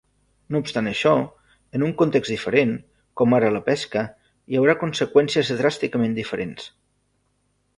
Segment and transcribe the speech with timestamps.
[0.53, 1.11] No obstant això,
[1.79, 2.73] en un context diferent,
[3.21, 4.03] com ara la pesca,
[4.53, 6.67] hi haurà conseqüències dràsticament diferents.